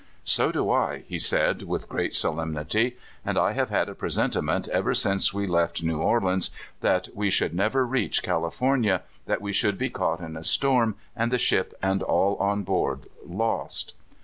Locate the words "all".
12.01-12.35